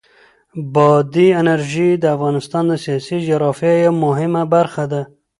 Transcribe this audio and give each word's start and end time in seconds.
بادي 0.73 1.27
انرژي 1.41 1.89
د 1.97 2.05
افغانستان 2.15 2.63
د 2.67 2.73
سیاسي 2.83 3.17
جغرافیه 3.27 3.75
یوه 3.85 3.99
مهمه 4.05 4.43
برخه 4.55 4.83
ده. 4.91 5.01